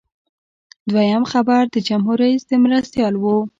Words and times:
دویم 0.89 1.23
خبر 1.31 1.61
د 1.69 1.75
جمهور 1.87 2.17
رئیس 2.23 2.43
د 2.47 2.53
مرستیال 2.63 3.13
و. 3.17 3.25